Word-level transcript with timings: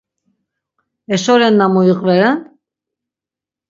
Eşorenna 1.15 1.65
mu 1.73 1.81
iqveren? 1.91 2.37